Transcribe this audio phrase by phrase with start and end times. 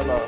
[0.00, 0.20] eller?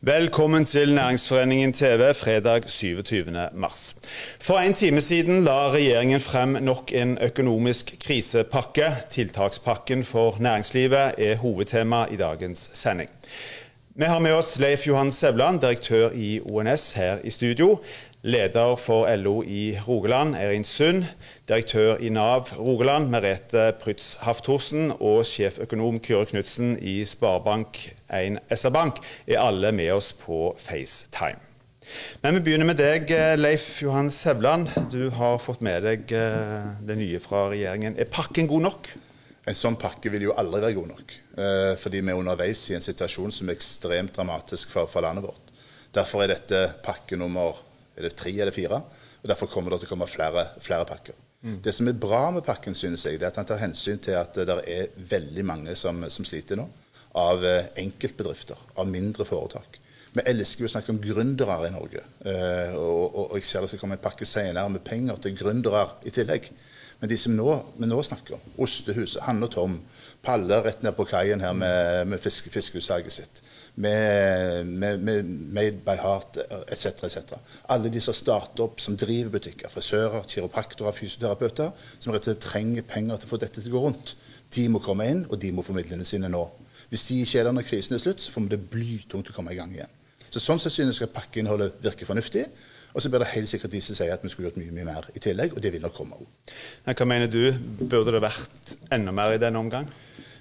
[0.00, 3.48] Velkommen til Næringsforeningen TV fredag 27.
[3.54, 3.96] mars.
[4.40, 8.84] For en time siden la regjeringen frem nok en økonomisk krisepakke.
[9.10, 13.10] Tiltakspakken for næringslivet er hovedtema i dagens sending.
[13.94, 17.78] Vi har med oss Leif Johan Sevland, direktør i ONS her i studio.
[18.26, 21.04] Leder for LO i Rogaland, Eirin Sund.
[21.48, 24.88] Direktør i Nav Rogaland, Merete Prytz Hafthorsen.
[24.98, 31.38] Og sjeføkonom Kyrre Knutsen i Sparebank1 SR-Bank er alle med oss på FaceTime.
[32.24, 34.74] Men vi begynner med deg, Leif Johan Sevland.
[34.90, 37.94] Du har fått med deg eh, det nye fra regjeringen.
[37.94, 38.90] Er pakken god nok?
[39.46, 41.14] En sånn pakke vil jo aldri være god nok.
[41.38, 45.30] Eh, fordi vi er underveis i en situasjon som er ekstremt dramatisk for, for landet
[45.30, 45.54] vårt.
[45.94, 47.62] Derfor er dette pakke nummer
[47.96, 48.82] er det tre eller fire.
[49.22, 51.16] og Derfor kommer det til å komme flere, flere pakker.
[51.46, 51.58] Mm.
[51.62, 54.16] Det som er bra med pakken, synes jeg, det er at han tar hensyn til
[54.18, 56.68] at det er veldig mange som, som sliter nå.
[57.16, 59.80] Av eh, enkeltbedrifter, av mindre foretak.
[60.16, 62.00] Vi elsker jo å snakke om gründere i Norge.
[62.24, 65.82] Uh, og, og, jeg ser det skal komme en pakke senere med penger til gründere
[66.08, 66.48] i tillegg.
[67.02, 69.74] Men de som nå, vi nå snakker om, Ostehuset, Hanne og Tom,
[70.24, 73.42] Palle rett ned på kaien her med, med fiske, fiskeutsalget sitt
[73.76, 76.38] med, med, med Made by Heart
[76.72, 76.86] etc.
[77.04, 77.34] etc.
[77.68, 82.46] Alle de som starter opp, som driver butikker, frisører, kiropraktorer, fysioterapeuter, som rett og slett
[82.46, 84.14] trenger penger til å få dette til å gå rundt,
[84.56, 86.44] de må komme inn, og de må få midlene sine nå.
[86.88, 89.36] Hvis de ikke er der når krisen er slutt, så får vi det blytungt å
[89.36, 89.92] komme i gang igjen.
[90.30, 92.46] Så Sånn sett synes jeg pakkeinnholdet virker fornuftig.
[92.96, 94.86] Og så blir det helt sikkert de som sier at vi skulle gjort mye mye
[94.88, 96.52] mer i tillegg, og det vil nok komme òg.
[96.88, 97.50] Hva mener du,
[97.82, 99.90] burde det vært enda mer i denne omgang?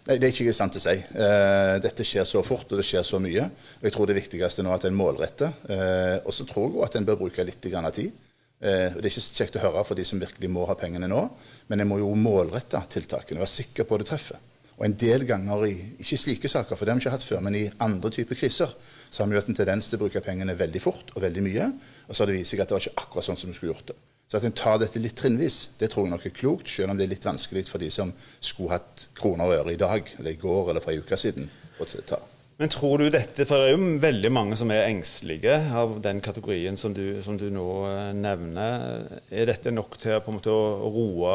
[0.05, 0.93] Nei, Det er ikke sant å si.
[1.17, 3.47] Uh, dette skjer så fort og det skjer så mye.
[3.79, 5.55] Og Jeg tror det viktigste nå er at en målretter.
[5.65, 8.13] Uh, og så tror jeg at en bør bruke litt grann av tid.
[8.61, 11.23] Uh, det er ikke kjekt å høre for de som virkelig må ha pengene nå,
[11.71, 13.41] men en må jo målrette tiltakene.
[13.41, 14.43] Være sikker på at det treffer.
[14.75, 17.41] Og en del ganger i ikke slike saker, for det har vi ikke hatt før,
[17.41, 18.73] men i andre typer kriser,
[19.09, 21.69] så har vi hatt en tendens til å bruke pengene veldig fort og veldig mye.
[22.05, 23.73] Og så har det vist seg at det var ikke akkurat sånn som vi skulle
[23.73, 23.97] gjort det.
[24.25, 26.97] Så at en tar dette litt trinnvis, det tror jeg nok er klokt, selv om
[26.97, 30.33] det er litt vanskelig for de som skulle hatt kroner og øre i dag, eller
[30.33, 31.51] i går, eller for en uke siden.
[31.77, 32.23] å ta.
[32.55, 36.21] Men tror du dette, for det er jo veldig mange som er engstelige av den
[36.23, 38.85] kategorien som du, som du nå eh, nevner.
[39.27, 41.33] Er dette nok til på en måte å roe,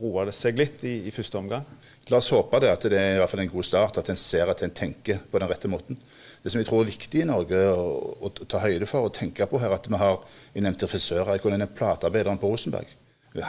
[0.00, 1.62] roe det seg litt i, i, første omgang?
[2.10, 4.18] La oss håpe det, at det er i hvert fall en god start, at en
[4.18, 6.00] ser at en tenker på den rette måten.
[6.46, 7.86] Det som jeg tror er viktig i Norge å,
[8.22, 10.20] å, å ta høyde for og tenke på her, at vi har
[10.54, 11.32] Jeg nevnte frisører.
[11.34, 12.92] Jeg kunne nevnt platearbeideren på Rosenberg.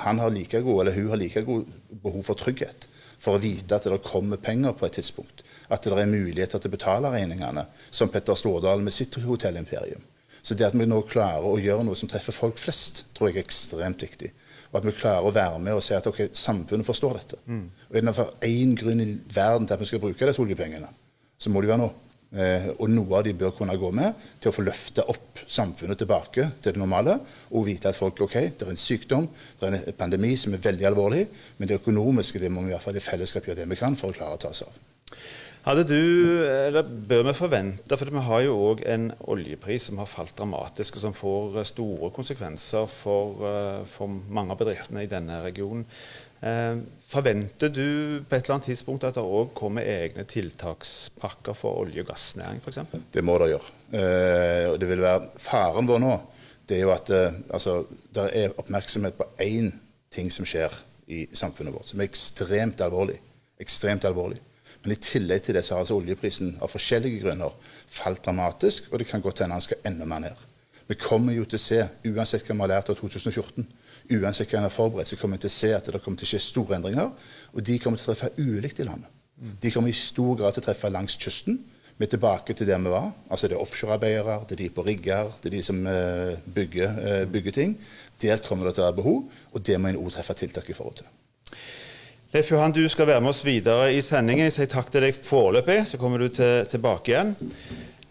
[0.08, 1.68] Han har like god, eller Hun har like god
[2.02, 2.88] behov for trygghet
[3.22, 5.44] for å vite at det kommer penger på et tidspunkt.
[5.70, 10.02] At det er muligheter til å betale regningene, som Petter Stordalen med sitt hotellimperium.
[10.42, 13.38] Så det at vi nå klarer å gjøre noe som treffer folk flest, tror jeg
[13.38, 14.30] er ekstremt viktig.
[14.72, 17.42] Og at vi klarer å være med og si at ok, samfunnet forstår dette.
[17.46, 17.66] Mm.
[17.90, 20.90] Og er det for én grunn i verden til at vi skal bruke disse oljepengene,
[21.38, 21.90] så må det være nå.
[22.36, 26.02] Eh, og noe av de bør kunne gå med til å få løfte opp samfunnet
[26.02, 27.16] tilbake til det normale.
[27.56, 29.30] Og vite at folk ok, det er en sykdom,
[29.60, 31.24] det er en pandemi som er veldig alvorlig.
[31.58, 33.96] Men det økonomiske det må vi i hvert fall i fellesskap gjøre det vi kan
[34.00, 34.80] for å klare å ta oss av.
[35.68, 36.04] Hadde du,
[36.48, 40.96] eller Bør vi forvente, for vi har jo òg en oljepris som har falt dramatisk,
[40.96, 45.84] og som får store konsekvenser for, eh, for mange av bedriftene i denne regionen.
[46.46, 47.88] Eh, forventer du
[48.28, 52.62] på et eller annet tidspunkt at det òg kommer egne tiltakspakker for olje- og gassnæring
[52.62, 52.84] f.eks.?
[53.14, 53.76] Det må det gjøre.
[53.98, 56.18] Eh, og det vil være Faren vår nå
[56.68, 57.80] det er jo at eh, altså,
[58.14, 59.72] det er oppmerksomhet på én
[60.12, 60.74] ting som skjer
[61.08, 63.16] i samfunnet vårt, som er ekstremt alvorlig.
[63.64, 64.42] Ekstremt alvorlig.
[64.84, 67.56] Men i tillegg til det så har altså oljeprisen av forskjellige grunner
[67.88, 70.44] falt dramatisk, og det kan godt hende den skal enda mer ned.
[70.88, 73.66] Vi kommer jo til å se, uansett hva vi har lært av 2014,
[74.16, 76.28] uansett hva en har forberedt, så kommer vi til å se at det kommer til
[76.28, 77.12] å skje store endringer.
[77.54, 79.12] Og de kommer til å treffe ulikt i landet.
[79.62, 81.60] De kommer i stor grad til å treffe langs kysten.
[81.98, 83.12] Vi er tilbake til der vi var.
[83.30, 86.98] Altså Det er offshorearbeidere, det er de på rigger, det er de som uh, bygger,
[86.98, 87.78] uh, bygger, ting.
[88.22, 89.24] Der kommer det til å være behov,
[89.54, 91.10] og det må en òg treffe tiltak i forhold til.
[92.34, 94.46] Leif Johan, du skal være med oss videre i sendingen.
[94.46, 97.34] Jeg sier takk til deg foreløpig, så kommer du til, tilbake igjen.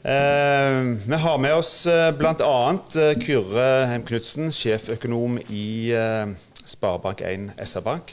[0.06, 2.78] Eh, vi har med oss eh, bl.a.
[2.94, 6.28] Eh, Kyrre Heim Knutsen, sjeføkonom i eh,
[6.62, 8.12] Sparebank1 SR-Bank.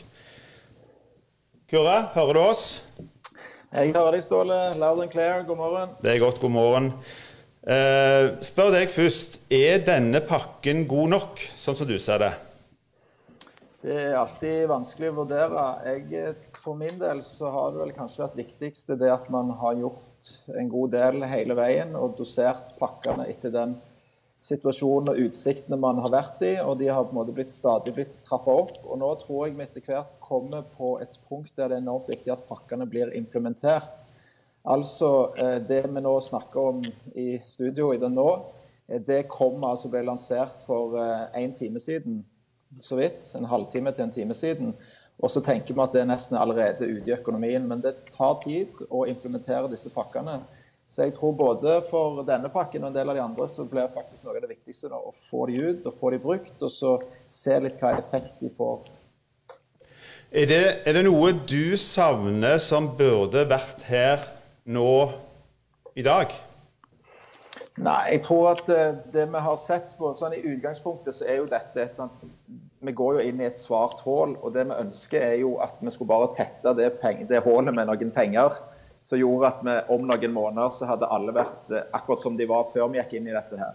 [1.70, 2.64] Kyrre, hører du oss?
[3.70, 4.58] Jeg hører deg, Ståle.
[4.82, 5.46] Loud and clear.
[5.46, 5.94] God morgen.
[6.02, 6.42] Det er godt.
[6.42, 6.90] God morgen.
[7.62, 12.32] Eh, spør deg først, er denne pakken god nok, sånn som du ser det?
[13.84, 15.64] Det er alltid vanskelig å vurdere.
[15.84, 19.76] Jeg for min del så har det vel kanskje vært viktigste det at man har
[19.76, 23.76] gjort en god del hele veien og dosert pakkene etter den
[24.44, 27.92] situasjonen og utsiktene man har vært i, og de har på en måte blitt stadig
[27.98, 28.80] blitt trappa opp.
[28.88, 32.08] Og nå tror jeg vi etter hvert kommer på et punkt der det er enormt
[32.16, 34.06] viktig at pakkene blir implementert.
[34.64, 36.86] Altså eh, det vi nå snakker om
[37.20, 38.30] i studio i den nå,
[38.88, 42.24] eh, det kom altså ble lansert for én eh, time siden,
[42.82, 43.30] så vidt.
[43.38, 44.74] En halvtime til en time siden.
[45.22, 47.68] Og så tenker vi at det er nesten allerede ute i økonomien.
[47.70, 50.42] Men det tar tid å implementere disse pakkene.
[50.88, 53.92] Så jeg tror både for denne pakken og en del av de andre så blir
[53.94, 56.70] faktisk noe av det viktigste da, å få de ut og få de brukt, og
[56.70, 56.98] så
[57.30, 58.84] se litt hva effekt de får.
[60.34, 64.28] Er det, er det noe du savner som burde vært her
[64.66, 64.94] nå
[65.98, 66.34] i dag?
[67.82, 68.82] Nei, jeg tror at det,
[69.18, 72.22] eh, vi har sett på sånn I utgangspunktet så er jo dette et sånt
[72.84, 75.80] Vi går jo inn i et svart hull, og det vi ønsker er jo at
[75.82, 76.92] vi skulle bare tette det,
[77.30, 78.60] det hullet med noen penger
[79.04, 82.48] som gjorde at vi om noen måneder så hadde alle vært eh, akkurat som de
[82.48, 83.74] var før vi gikk inn i dette her.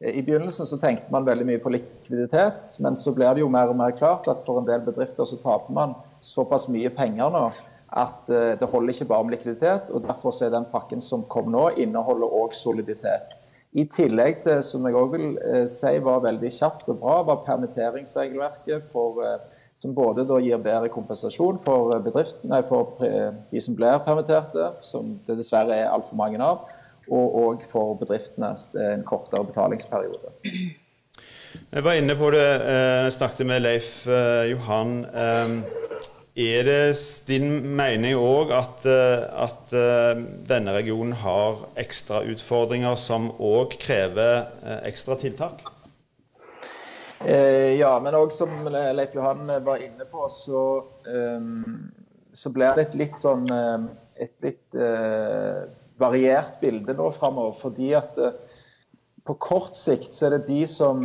[0.00, 3.50] Eh, I begynnelsen så tenkte man veldig mye på likviditet, men så blir det jo
[3.50, 7.32] mer og mer klart at for en del bedrifter så taper man såpass mye penger
[7.32, 7.46] nå
[7.90, 9.90] at eh, det holder ikke bare med likviditet.
[9.90, 13.36] og Derfor er den pakken som kom nå, inneholder òg soliditet.
[13.72, 15.26] I tillegg til, som jeg òg vil
[15.70, 19.22] si var veldig kjapt og bra, var permitteringsregelverket for
[19.80, 21.94] som både gir bedre kompensasjon for,
[22.50, 26.66] nei, for de som blir permitterte, som det dessverre er altfor mange av,
[27.10, 28.52] og òg for bedriftene
[28.90, 30.34] en kortere betalingsperiode.
[31.70, 35.00] Jeg var inne på det eh, jeg snakket med Leif eh, Johan.
[36.40, 36.96] Eh, er det
[37.28, 39.72] din mening òg at, at,
[40.48, 44.48] denne regionen har ekstra utfordringer som òg krever
[44.88, 45.62] ekstra tiltak?
[47.20, 50.64] Eh, ja, men òg som Leif Johan var inne på, så,
[51.04, 51.90] um,
[52.32, 53.44] så blir det et litt sånn
[54.20, 54.76] et litt
[56.00, 57.56] variert bilde nå framover.
[57.60, 58.16] Fordi at
[59.24, 61.00] på kort sikt så er det de som,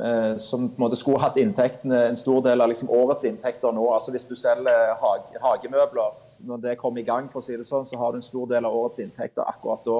[0.00, 3.86] eh, som skulle hatt inntektene, en stor del av liksom årets inntekter nå.
[3.92, 7.66] altså Hvis du selger hage, hagemøbler, når det kommer i gang, for å si det
[7.66, 9.98] sånn, så har du en stor del av årets inntekter akkurat da.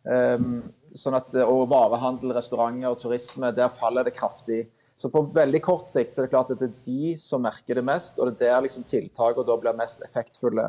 [0.00, 0.52] Um,
[0.96, 4.66] sånn at, og varehandel, restauranter og turisme, der faller det kraftig.
[4.96, 7.78] Så på veldig kort sikt så er det klart at det er de som merker
[7.78, 10.68] det mest, og det er der liksom tiltakene da blir mest effektfulle.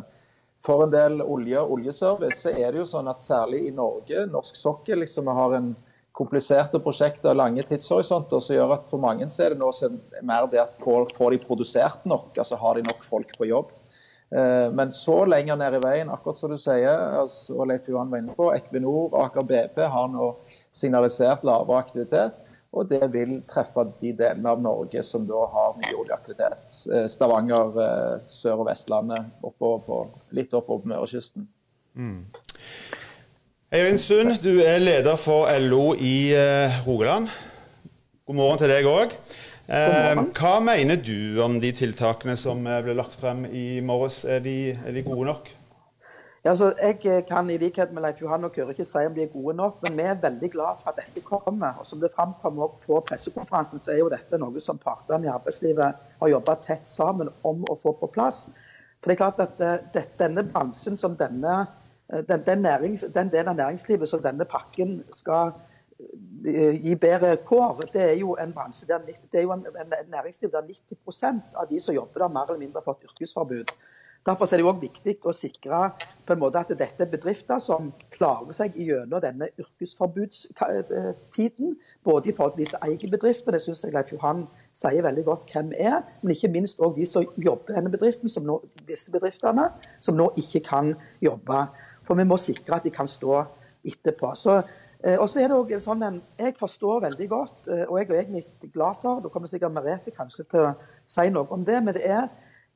[0.63, 4.27] For en del olje og oljeservice så er det jo sånn at særlig i Norge,
[4.31, 5.71] norsk sokkel, liksom vi har en
[6.21, 9.71] kompliserte prosjekter, og lange tidshorisonter, som gjør at for mange er det nå
[10.21, 13.71] mer det at får, får de produsert nok, altså har de nok folk på jobb.
[14.31, 18.13] Eh, men så lenger ned i veien, akkurat som du sier, altså, og Leif Johan
[18.13, 20.31] var inne på, Equinor og Aker BP har nå
[20.71, 22.39] signalisert lavere aktivitet.
[22.71, 26.71] Og det vil treffe de delene av Norge som da har mye oljeaktivitet.
[26.87, 29.97] Eh, Stavanger, eh, Sør- og Vestlandet, oppover på,
[30.31, 31.49] litt oppover Mørekysten.
[31.99, 32.21] Mm.
[33.71, 37.29] Eivind Sund, du er leder for LO i eh, Rogaland.
[38.27, 39.15] God morgen til deg òg.
[40.35, 44.25] hva mener du om de tiltakene som ble lagt frem i morges?
[44.27, 45.47] Er de, er de gode nok?
[46.43, 49.23] Ja, jeg eh, kan i likhet med Leif Johan og Kyrre ikke si om de
[49.23, 51.79] er gode nok, men vi er veldig glad for at dette kommer.
[51.79, 56.07] Og som det framkom på pressekonferansen, så er jo dette noe som partene i arbeidslivet
[56.19, 58.49] har jobba tett sammen om å få på plass.
[58.99, 61.77] For det er klart at eh, denne bransjen som denne, eh,
[62.11, 65.53] den, den, nærings, den delen av næringslivet som denne pakken skal
[66.41, 70.51] gi bedre kår, det er jo en bransje der, det er jo en, en næringsliv
[70.51, 73.73] der 90 av de som jobber der, mer eller mindre har fått yrkesforbud.
[74.25, 75.77] Derfor er det også viktig å sikre
[76.27, 81.75] på en måte at dette er bedrifter som klarer seg gjennom denne yrkesforbudstiden.
[82.05, 84.47] Både i forhold til de som eier bedriften, det syns jeg Leif Johan
[84.77, 86.05] sier veldig godt hvem er.
[86.21, 89.65] Men ikke minst også de som jobber i denne bedriften, som nå, disse bedriftene,
[89.97, 90.93] som nå ikke kan
[91.25, 91.59] jobbe.
[92.05, 93.41] For vi må sikre at de kan stå
[93.81, 94.37] etterpå.
[94.37, 94.61] Så
[95.01, 98.05] eh, og så er det også sånn en, Jeg forstår veldig godt, eh, og jeg
[98.11, 100.77] er egentlig glad for Da kommer sikkert Merete kanskje til å
[101.09, 101.81] si noe om det.
[101.81, 102.29] men det er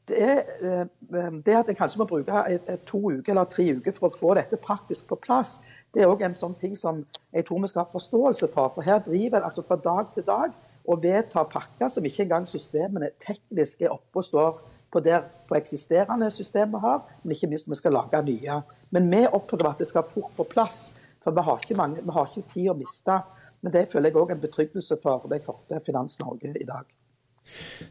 [0.08, 2.44] det, er, eh, det at en kanskje må bruke
[2.86, 5.60] to uker eller tre uker for å få dette praktisk på plass,
[5.94, 7.02] det er òg en sånn ting som
[7.34, 8.74] jeg tror vi skal ha forståelse for.
[8.76, 10.54] For her driver en altså fra dag til dag
[10.86, 14.60] og vedtar pakker som ikke engang systemene teknisk er oppe og står
[14.94, 18.60] på, der, på eksisterende systemer har, men ikke minst vi skal lage nye.
[18.94, 20.94] Men vi er at det skal fort på plass,
[21.24, 23.18] for vi har ikke, mange, vi har ikke tid å miste.
[23.66, 26.86] Men det føler jeg òg en betryggelse for det korte Finans Norge i dag.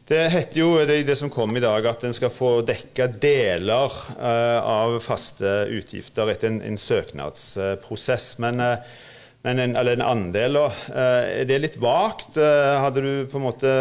[0.05, 3.97] Det heter jo det, det, som kom i dag, at en skal få dekka deler
[4.19, 8.35] uh, av faste utgifter etter en, en søknadsprosess.
[8.43, 9.01] Men, uh,
[9.45, 10.67] men en, eller en andel, da.
[10.91, 12.37] Uh, er det litt vagt?
[12.37, 13.75] hadde du på en måte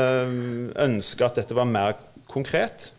[0.86, 1.98] ønska at dette var mer
[2.30, 2.92] konkret?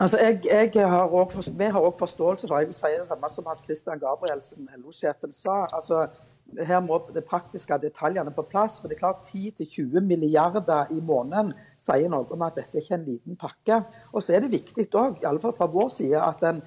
[0.00, 0.40] Altså, jeg,
[0.74, 3.62] jeg har også, Vi har òg forståelse for jeg vil si det samme som Hans
[3.64, 5.66] Christian Gabrielsen, LO-sjefen, sa.
[5.72, 6.06] altså
[6.66, 8.80] her må det praktiske detaljene på plass.
[8.80, 13.00] for det er klart 10-20 milliarder i måneden sier noe om at dette ikke er
[13.00, 13.82] en liten pakke.
[14.12, 16.62] Og så er det viktig òg, iallfall fra vår side, at en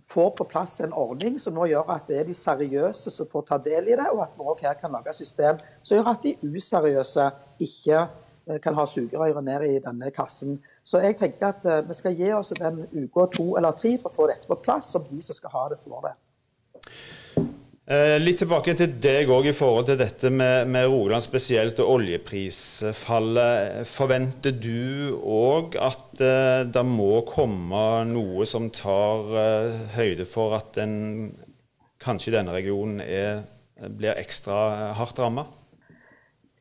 [0.00, 3.46] får på plass en ordning som nå gjør at det er de seriøse som får
[3.50, 6.24] ta del i det, og at vi òg her kan lage system som gjør at
[6.24, 7.28] de useriøse
[7.60, 10.58] ikke eh, kan ha sugerøret ned i denne kassen.
[10.82, 14.10] Så jeg tenker at eh, vi skal gi oss den uka to eller tre for
[14.10, 16.14] å få dette på plass, som de som skal ha det, får det.
[17.90, 21.96] Eh, litt tilbake til deg òg i forhold til dette med, med, Rogaland spesielt og
[21.96, 23.80] oljeprisfallet.
[23.90, 30.70] Forventer du òg at uh, det må komme noe som tar uh, høyde for at
[30.78, 31.34] den,
[31.98, 33.42] kanskje denne regionen er,
[33.90, 35.48] blir ekstra hardt ramma?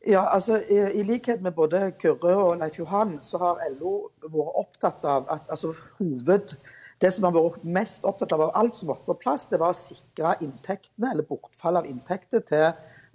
[0.09, 4.61] Ja, altså i, i, likhet med både Kyrre og Leif Johan, så har LO vært
[4.65, 6.57] opptatt av at altså, hoved
[6.99, 9.71] det som har vært mest opptatt av av alt som måtte på plass, det var
[9.71, 12.65] å sikre inntektene, eller bortfall av inntekter til,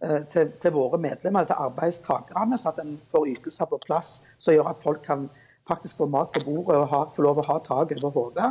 [0.01, 4.57] eh, til, til våre medlemmer, til arbeidstakerne, så at en får ytelser på plass som
[4.57, 5.29] gjør at folk kan
[5.69, 8.51] faktisk få mat på bordet og ha, få lov å ha tak over hodet.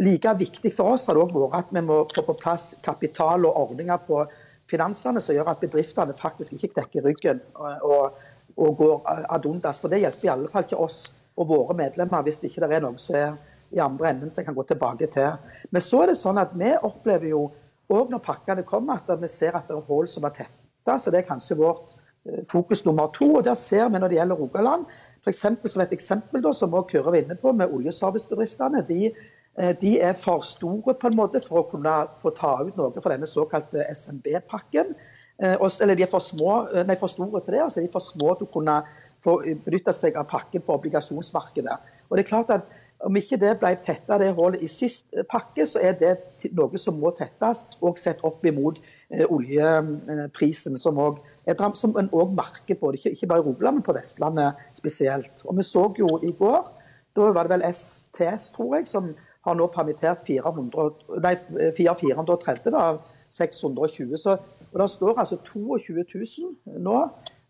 [0.00, 3.48] Like viktig for oss har det òg vært at vi må få på plass kapital
[3.48, 4.22] og ordninger på
[4.68, 8.24] finansene som gjør at bedriftene faktisk ikke knekker ryggen og, og,
[8.60, 9.80] og går ad undas.
[9.80, 11.06] For det hjelper i alle fall ikke oss
[11.36, 13.36] og våre medlemmer hvis det ikke er noe som er
[13.74, 15.36] i andre enden som jeg kan gå tilbake til.
[15.70, 17.46] Men så er det sånn at vi opplever jo
[17.92, 20.98] òg når pakkene kommer, at vi ser at det er hull som er tetta.
[20.98, 21.94] Så det er kanskje vårt
[22.26, 23.28] eh, fokus nummer to.
[23.38, 24.86] Og der ser vi når det gjelder Rogaland,
[25.22, 25.44] f.eks.
[25.72, 28.84] som et eksempel da, som også Kyrre var inne på, med oljeservicebedriftene.
[28.88, 29.10] De,
[29.58, 32.94] eh, de, er for store på en måte for å kunne få ta ut noe
[32.98, 34.94] for denne såkalte SMB-pakken.
[35.42, 38.04] Eh, eller de er for, små, nei, for store til det, altså de er for
[38.04, 38.80] små til å kunne
[39.22, 41.76] få benytte seg av pakken på obligasjonsmarkedet.
[42.08, 42.66] Og det er klart at
[43.04, 46.14] om ikke det ble tetta det hullet i sist pakke, så er det
[46.56, 52.78] noe som må tettes, og sett opp imot eh, oljeprisen, som òg en òg merker
[52.80, 52.94] på.
[52.96, 55.44] Ikke, ikke bare i Rogaland, men på Vestlandet spesielt.
[55.44, 56.72] Og Vi så jo i går,
[57.16, 59.12] da var det vel STS, tror jeg, som
[59.46, 60.88] har nå permittert 400,
[61.22, 61.36] nei,
[61.76, 64.16] 430 av 620.
[64.18, 64.36] Så,
[64.72, 66.96] og Det står altså 22 000 nå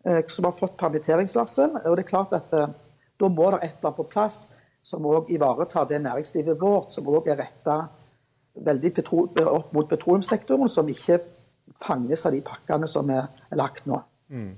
[0.04, 1.78] eh, som har fått permitteringsvarsel.
[1.86, 2.74] og det er klart at eh,
[3.16, 4.50] Da må det et eller annet på plass
[4.86, 7.80] som òg ivaretar det næringslivet vårt, som òg er retta
[8.66, 8.92] veldig
[9.42, 11.18] opp mot petroleumssektoren, som ikke
[11.82, 13.26] fanges av de pakkene som er
[13.58, 13.98] lagt nå.
[14.30, 14.54] Mm.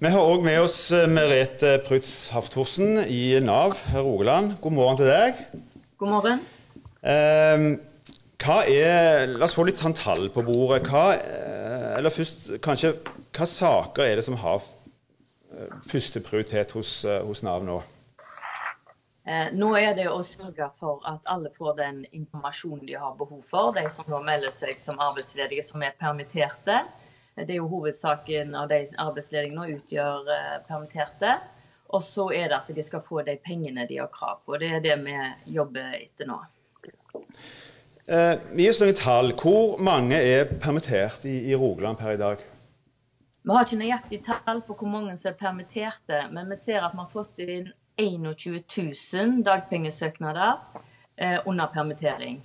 [0.00, 4.56] Vi har òg med oss eh, Merete Prytz Hafthorsen i Nav Rogaland.
[4.64, 5.44] God morgen til deg.
[6.00, 6.42] God morgen.
[7.04, 7.68] Eh,
[8.40, 10.88] hva er, La oss få litt sånn tall på bordet.
[10.88, 12.96] Hva, eh, eller først, kanskje,
[13.36, 17.82] hva saker er det som har eh, førsteprioritet hos, hos Nav nå?
[19.28, 23.42] Eh, nå er det å sørge for at alle får den informasjonen de har behov
[23.44, 23.74] for.
[23.76, 26.80] De som nå melder seg som arbeidsledige som er permitterte.
[27.36, 31.36] Eh, det er jo hovedsaken av de arbeidsledige nå utgjør eh, permitterte.
[31.90, 34.56] Og så er det at de skal få de pengene de har krav på.
[34.62, 35.16] Det er det vi
[35.56, 36.38] jobber etter nå.
[38.06, 39.34] Eh, gi oss noen tall.
[39.38, 42.46] Hvor mange er permittert i, i Rogaland per i dag?
[43.40, 46.92] Vi har ikke nøyaktig tall på hvor mange som er permitterte, men vi ser at
[46.94, 48.62] vi har fått inn 21
[49.14, 50.56] 000 dagpengesøknader
[51.16, 52.40] eh, under permittering.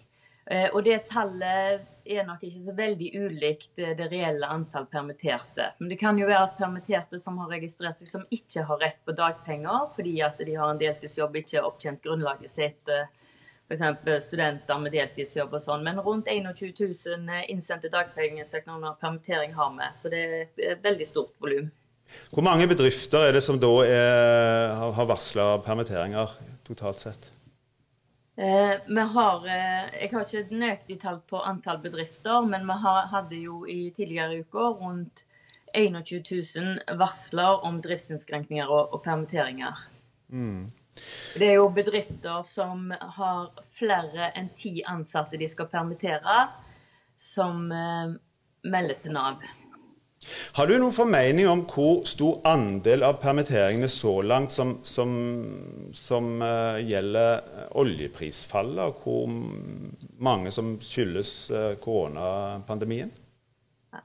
[0.45, 5.71] Eh, og det tallet er nok ikke så veldig ulikt eh, det reelle antall permitterte.
[5.79, 8.99] Men det kan jo være at permitterte som har registrert seg som ikke har rett
[9.05, 12.93] på dagpenger fordi at de har en deltidsjobb, ikke har opptjent grunnlaget sitt,
[13.65, 14.27] f.eks.
[14.27, 15.87] studenter med deltidsjobb og sånn.
[15.87, 19.89] Men rundt 21 000 innsendte dagpengesøknader under permittering har vi.
[19.97, 21.71] Så det er et veldig stort volum.
[22.33, 26.33] Hvor mange bedrifter er det som da er, har varsla permitteringer
[26.67, 27.31] totalt sett?
[28.37, 33.07] Eh, vi har, eh, jeg har ikke nøyaktig tall på antall bedrifter, men vi har,
[33.07, 35.23] hadde jo i tidligere uker rundt
[35.75, 36.23] 21
[36.55, 39.79] 000 varsler om driftsinnskrenkninger og, og permitteringer.
[40.27, 40.67] Mm.
[41.39, 46.37] Det er jo bedrifter som har flere enn ti ansatte de skal permittere,
[47.15, 48.15] som eh,
[48.67, 49.47] melder til Nav.
[50.55, 55.11] Har du noen formening om hvor stor andel av permitteringene så langt som, som,
[55.95, 63.13] som uh, gjelder oljeprisfallet, og hvor mange som skyldes uh, koronapandemien?
[63.93, 64.03] Ja.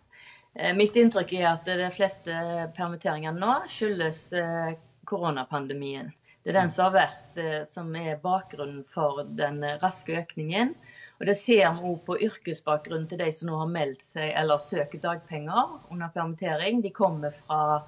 [0.54, 2.44] Eh, mitt inntrykk er at de fleste
[2.76, 4.72] permitteringer nå skyldes uh,
[5.08, 6.12] koronapandemien.
[6.40, 10.72] Det er den som har vært som er bakgrunnen for den raske økningen.
[11.20, 14.62] Og Det ser vi òg på yrkesbakgrunnen til de som nå har meldt seg eller
[14.64, 16.80] søker dagpenger under permittering.
[16.80, 17.82] De kommer fra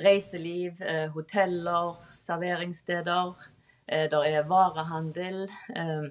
[0.00, 3.34] reiseliv, eh, hoteller, serveringssteder.
[3.88, 6.08] Eh, der er varehandel eh,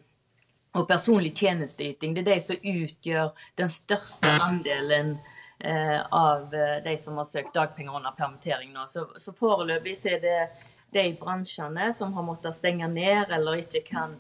[0.75, 2.13] og personlig tjenesteyting.
[2.13, 5.18] Det er de som utgjør den største andelen
[5.62, 8.88] av de som har søkt dagpenger under permittering nå.
[8.89, 10.38] Så, foreløpig er det
[10.89, 14.15] de bransjene som har måttet stenge ned eller ikke kan,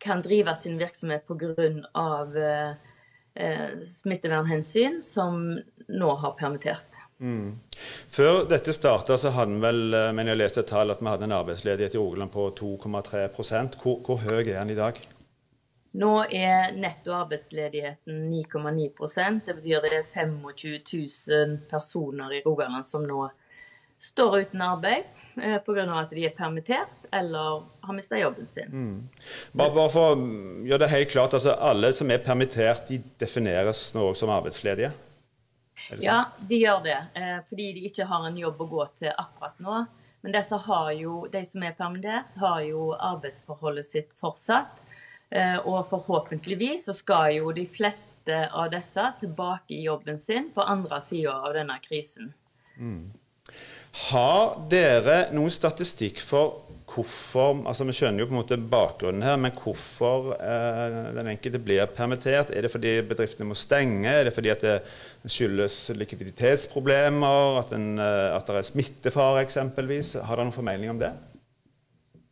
[0.00, 1.52] kan drive sin virksomhet pga.
[1.60, 2.72] Eh,
[3.34, 6.90] eh, smittevernhensyn, som nå har permittert.
[7.20, 7.58] Mm.
[8.08, 11.10] Før dette starta, så hadde vi vel, eh, men jeg leste et tall, at vi
[11.10, 13.26] hadde en arbeidsledighet i Rogaland på 2,3
[13.82, 15.00] hvor, hvor høy er den i dag?
[16.00, 20.76] Nå er netto arbeidsledigheten 9,9% Det betyr det er 25
[21.26, 23.24] 000 personer i Rogaland som nå
[24.00, 25.04] står uten arbeid
[25.42, 25.84] eh, pga.
[26.00, 28.72] at de er permittert eller har mista jobben sin.
[28.72, 29.08] Mm.
[29.52, 30.26] Bare, bare, for å
[30.64, 34.92] gjøre det helt klart, altså Alle som er permittert, de defineres nå som arbeidsledige?
[35.90, 36.04] Sånn?
[36.04, 36.98] Ja, de gjør det.
[37.18, 39.84] Eh, fordi de ikke har en jobb å gå til akkurat nå.
[40.20, 40.36] Men
[41.00, 44.84] jo, de som er permittert, har jo arbeidsforholdet sitt fortsatt.
[45.30, 50.64] Eh, og forhåpentligvis så skal jo de fleste av disse tilbake i jobben sin på
[50.66, 52.32] andre sida av denne krisen.
[52.76, 53.12] Mm.
[53.90, 59.36] Har dere noen statistikk for hvorfor altså Vi skjønner jo på en måte bakgrunnen her,
[59.38, 62.50] men hvorfor eh, den enkelte blir permittert?
[62.50, 64.10] Er det fordi bedriftene må stenge?
[64.10, 64.76] Er det fordi at det
[65.30, 67.60] skyldes likviditetsproblemer?
[67.62, 70.16] At, en, eh, at det er smittefare eksempelvis?
[70.18, 71.12] Har dere noen formening om det?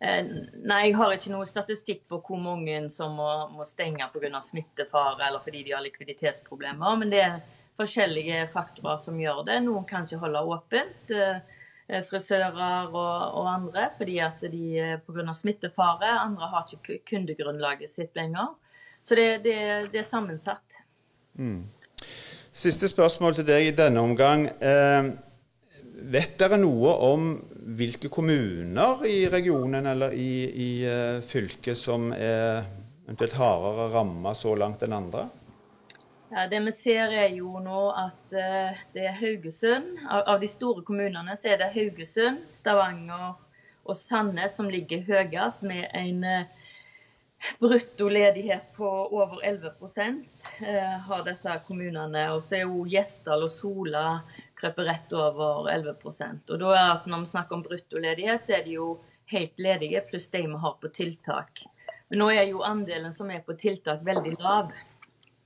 [0.02, 0.26] Eh,
[0.62, 4.42] nei, jeg har ikke noe statistikk på hvor mange som må, må stenge pga.
[4.42, 6.98] smittefare eller fordi de har likviditetsproblemer.
[6.98, 7.40] Men det er
[7.78, 9.60] forskjellige faktorer som gjør det.
[9.64, 11.14] Noen kan ikke holde åpent.
[11.88, 15.32] Eh, frisører og, og andre fordi at de eh, pga.
[15.32, 16.10] smittefare.
[16.20, 18.52] Andre har ikke kundegrunnlaget sitt lenger.
[19.02, 19.56] Så det, det,
[19.94, 20.82] det er sammensatt.
[21.38, 21.62] Mm.
[22.52, 24.48] Siste spørsmål til deg i denne omgang.
[24.60, 25.12] Eh,
[26.12, 27.30] vet dere noe om
[27.78, 30.70] hvilke kommuner i regionen eller i, i
[31.26, 32.66] fylket som er
[33.08, 35.26] eventuelt hardere ramma så langt enn andre?
[36.30, 39.98] Ja, Det vi ser er jo nå at uh, det er Haugesund.
[40.08, 43.38] Av, de store kommunene så er det Haugesund, Stavanger
[43.88, 46.58] og Sandnes som ligger høyest, med en brutto
[47.58, 49.70] bruttoledighet på over 11
[51.06, 52.26] har disse kommunene.
[52.34, 54.20] Og så er jo Gjesdal og Sola
[54.58, 58.64] krøpet rett over 11% Og da er altså Når vi snakker om bruttoledighet, så er
[58.64, 58.98] de jo
[59.30, 61.64] helt ledige, pluss de vi har på tiltak.
[62.08, 64.72] Men nå er jo andelen som er på tiltak, veldig lav.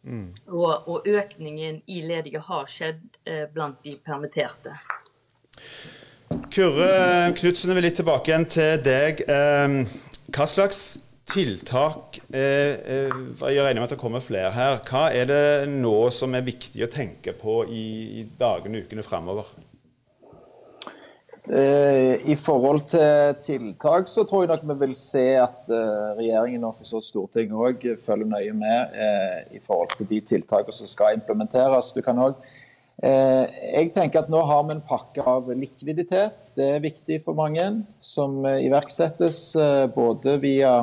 [0.02, 0.32] Mm.
[0.50, 4.74] Og, og, økningen i ledige har skjedd eh, blant de permitterte.
[6.52, 9.22] Kurre Knutsen, vil litt tilbake igjen til deg.
[9.30, 9.78] Eh,
[10.32, 10.82] hva slags
[11.32, 13.12] tiltak eh, eh,
[13.52, 14.80] Jeg regner med at det kommer flere her.
[14.88, 17.84] Hva er det nå som er viktig å tenke på i,
[18.20, 19.54] i dagene og ukene framover?
[21.42, 26.78] Eh, I forhold til tiltak så tror jeg nok vi vil se at regjeringen og
[26.86, 31.90] Stortinget òg følger nøye med i forhold til de tiltakene som skal implementeres.
[31.96, 32.58] Du kan også
[33.02, 36.52] jeg tenker at Nå har vi en pakke av likviditet.
[36.54, 37.64] Det er viktig for mange.
[37.98, 39.56] Som iverksettes
[39.96, 40.76] både via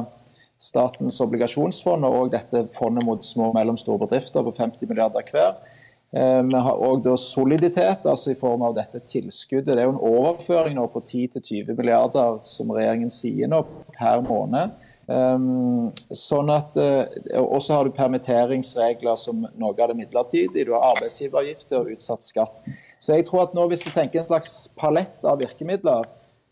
[0.59, 5.53] Statens obligasjonsfond og dette fondet mot små og mellomstore bedrifter på 50 milliarder hver.
[6.09, 9.75] Eh, vi har òg soliditet, altså i form av dette tilskuddet.
[9.75, 13.61] Det er jo en overføring på 10-20 milliarder som regjeringen sier nå
[13.93, 14.77] per måned.
[15.09, 20.67] Um, sånn at, uh, Og så har du permitteringsregler som noe av det midlertidige.
[20.67, 22.59] Du har arbeidsgiveravgifter og utsatt skatt.
[23.01, 26.05] Så jeg tror at nå hvis du tenker en slags palett av virkemidler,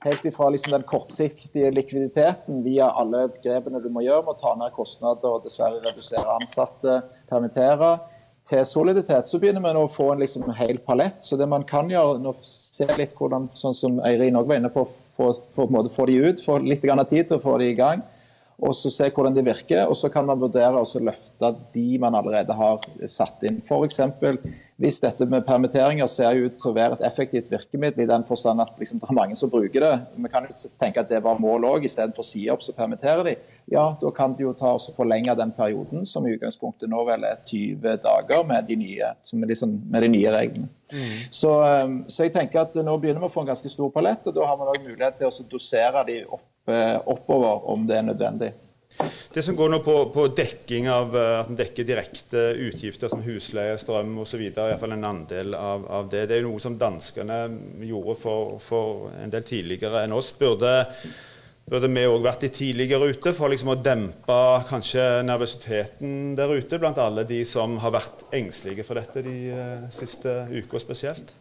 [0.05, 4.51] Helt ifra liksom den kortsiktige likviditeten via alle grepene du må gjøre med å ta
[4.53, 6.99] ned kostnader og dessverre redusere ansatte,
[7.31, 7.95] permittere,
[8.47, 11.19] til soliditet, så begynner vi nå å få en liksom hel palett.
[11.25, 14.71] Så det man kan gjøre, nå se litt hvordan, sånn som Eirin òg var inne
[14.71, 18.05] på, få, få de ut, få litt tid til å få de i gang
[18.57, 19.85] og så se hvordan de virker.
[19.85, 23.61] Og så kan man vurdere å løfte de man allerede har satt inn.
[23.65, 24.01] F.eks.
[24.77, 28.61] hvis dette med permitteringer ser ut til å være et effektivt virkemiddel i den forstand
[28.61, 29.93] at liksom, det er mange som bruker det.
[30.13, 33.23] Vi kan jo tenke at det var mål òg, istedenfor å si opp så permitterer
[33.25, 33.35] de.
[33.73, 37.25] Ja, da kan de jo ta og forlenge den perioden, som i utgangspunktet nå vel
[37.27, 39.13] er 20 dager med de nye,
[39.49, 40.69] liksom, med de nye reglene.
[40.93, 41.15] Mm.
[41.35, 41.51] Så,
[41.83, 44.37] um, så, jeg tenker at nå begynner vi å få en ganske stor palett, og
[44.37, 48.01] da har vi òg mulighet til å dosere de opp Eh, oppover om det er
[48.01, 48.51] nødvendig.
[49.33, 53.21] Det som går nå på, på dekking av eh, at en dekker direkte utgifter som
[53.25, 56.25] husleie, strøm osv., iallfall en andel av, av, det.
[56.31, 57.39] Det er noe som danskene
[57.85, 60.31] gjorde for, for en del tidligere enn oss.
[60.39, 60.71] Burde,
[61.69, 64.39] burde vi òg vært litt tidligere ute for liksom å dempe
[64.71, 69.85] kanskje nervøsiteten der ute blant alle de som har vært engstelige for dette de uh,
[69.93, 71.35] siste uka spesielt?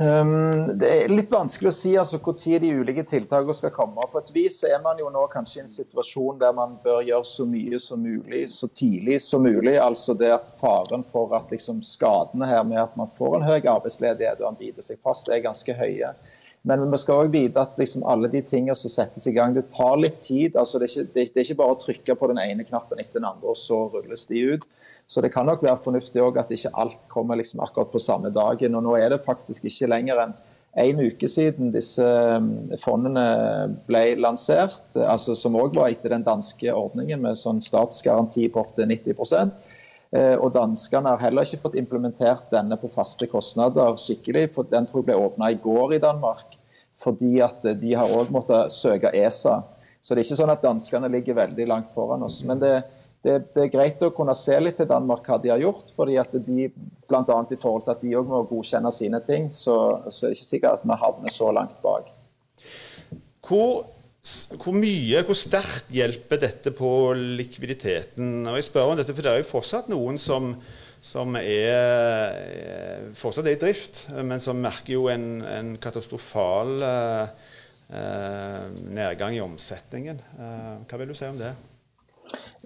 [0.00, 4.04] Um, det er litt vanskelig å si altså, når de ulike tiltakene skal komme.
[4.12, 7.26] På et vis er man jo nå kanskje i en situasjon der man bør gjøre
[7.26, 9.74] så mye som mulig så tidlig som mulig.
[9.82, 13.58] Altså det at Faren for at liksom, skadene her med at man får en høy
[13.58, 16.14] arbeidsledighet og han biter seg fast, er ganske høye.
[16.66, 19.68] Men vi skal også vite at liksom, alle de tingene som settes i gang, det
[19.72, 20.56] tar litt tid.
[20.56, 23.20] altså Det er ikke, det, er ikke bare å trykke på den ene knappen etter
[23.20, 24.66] den andre, og så rulles de ut.
[25.08, 28.32] Så det kan nok være fornuftig òg at ikke alt kommer liksom akkurat på samme
[28.34, 28.76] dagen.
[28.76, 30.36] Og nå er det faktisk ikke lenger enn
[30.78, 33.24] en uke siden disse um, fondene
[33.88, 38.86] ble lansert, altså som òg var etter den danske ordningen med sånn statsgaranti på opptil
[38.90, 39.48] 90 eh,
[40.40, 44.46] og Danskene har heller ikke fått implementert denne på faste kostnader skikkelig.
[44.54, 46.56] for Den tror jeg ble åpna i går i Danmark,
[46.96, 49.58] fordi at de har òg måttet søke ESA.
[50.00, 52.40] Så det er ikke sånn at danskene ligger veldig langt foran oss.
[52.42, 52.78] men det
[53.22, 55.92] det, det, er greit å kunne se litt til Danmark hva de har gjort.
[55.96, 56.68] fordi at de,
[57.10, 60.38] annet i forhold til at de òg må godkjenne sine ting, så, så, er det
[60.38, 62.12] ikke sikkert at vi havner så langt bak.
[63.48, 63.88] Hvor,
[64.58, 68.42] hvor mye, hvor sterkt hjelper dette på likviditeten?
[68.48, 70.54] Og jeg spør om dette, for Det er jo fortsatt noen som,
[71.04, 77.48] som er, fortsatt er i drift, men som merker jo en, en katastrofal eh,
[77.88, 80.22] eh nedgang i omsetningen.
[80.38, 81.54] Eh, hva vil du si om det?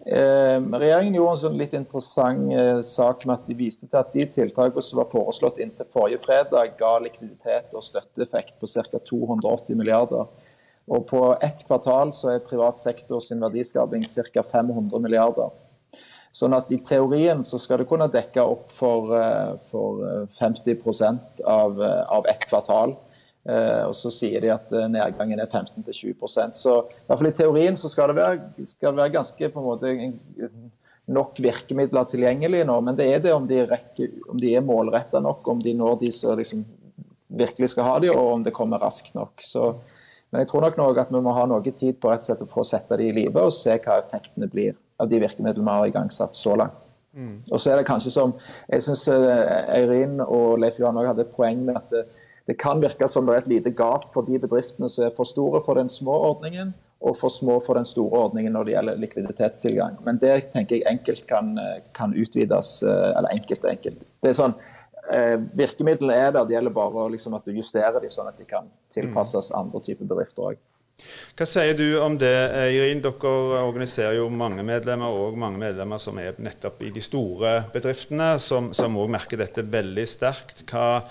[0.03, 4.11] Eh, regjeringen gjorde en sånn litt interessant eh, sak med at de viste til at
[4.11, 8.99] de tiltakene som var foreslått inntil forrige fredag, ga likviditet og støtteeffekt på ca.
[8.99, 10.27] 280 milliarder.
[10.91, 14.43] Og på ett kvartal så er privat sektor sin verdiskaping ca.
[14.43, 15.53] 500 milliarder.
[16.33, 21.81] Sånn at i teorien så skal det kunne dekke opp for, eh, for 50% av,
[22.09, 22.97] av ett kvartal.
[23.43, 27.35] Eh, og så sier de at eh, nedgangen er 15-20 Så i hvert fall i
[27.35, 30.51] teorien så skal det være, skal det være ganske på en måte
[31.11, 32.77] nok virkemidler tilgjengelig nå.
[32.87, 35.99] Men det er det om de, rekker, om de er målretta nok, om de når
[36.05, 36.63] de som liksom
[37.33, 39.43] virkelig skal ha de, og om det kommer raskt nok.
[39.43, 39.73] Så,
[40.33, 42.57] men jeg tror nok nok at vi må ha noe tid på rett og slett
[42.63, 45.91] å sette det i live og se hva effektene blir av de virkemidlene vi har
[45.91, 46.89] igangsatt så langt.
[47.13, 47.43] Mm.
[47.51, 48.31] Og så er det kanskje som
[48.71, 51.93] Jeg syns eh, Eirin og Leif Johan hadde et poeng med at
[52.49, 55.29] det kan virke som det er et lite gap for de bedriftene som er for
[55.29, 59.01] store for den små ordningen, og for små for den store ordningen når det gjelder
[59.03, 59.97] likviditetstilgang.
[60.07, 61.55] Men det tenker jeg enkelt kan,
[61.95, 62.81] kan utvides.
[62.83, 64.05] Eh, eller enkelt og enkelt.
[64.23, 64.57] Det er sånn,
[65.15, 68.49] eh, Virkemidlene er der, det gjelder bare liksom at du justerer dem sånn at de
[68.49, 70.61] kan tilpasses andre typer bedrifter òg.
[71.37, 72.35] Hva sier du om det,
[72.75, 73.01] Irin?
[73.03, 78.35] Dere organiserer jo mange medlemmer, og mange medlemmer som er nettopp i de store bedriftene,
[78.43, 80.65] som òg merker dette veldig sterkt.
[80.69, 81.03] Hva,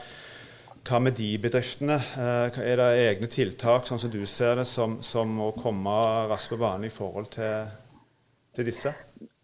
[0.87, 1.97] hva med de bedriftene?
[1.97, 5.97] Eh, er det egne tiltak sånn som du ser det, som, som må komme
[6.31, 7.73] raskt på banen i forhold til,
[8.55, 8.93] til disse?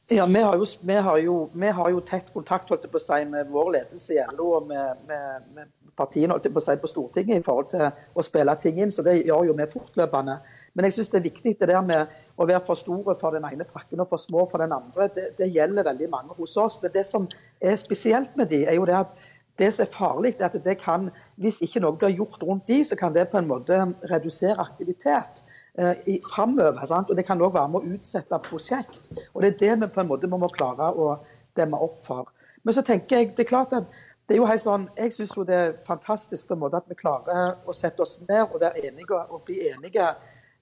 [0.09, 3.03] Ja, vi har, jo, vi, har jo, vi har, jo, tett kontakt holdt på å
[3.03, 6.75] si, med vår ledelse i LO og med, med, med partiene holdt på å si,
[6.79, 7.83] på Stortinget i forhold til
[8.15, 8.93] å spille ting inn.
[8.93, 10.37] så Det gjør jo vi fortløpende.
[10.79, 13.49] Men jeg syns det er viktig det der med å være for store for den
[13.51, 15.09] ene pakken og for små for den andre.
[15.11, 16.79] Det, det gjelder veldig mange hos oss.
[16.85, 17.27] Men det som
[17.59, 19.11] er spesielt med de, er jo det at
[19.59, 21.09] det som er farlig, er at det kan,
[21.41, 25.43] hvis ikke noe blir gjort rundt de, så kan det på en måte redusere aktivitet
[25.77, 27.05] eh, framover.
[27.09, 29.09] Og det kan òg være med å utsette prosjekt.
[29.33, 31.17] Og Det er det vi på en måte må klare å
[31.55, 32.27] demme opp for.
[32.63, 33.87] Men så tenker jeg, det er klart at
[34.27, 36.95] det er jo helt sånn, Jeg syns det er fantastisk på en måte at vi
[36.95, 40.03] klarer å sette oss ned og være enige og bli enige,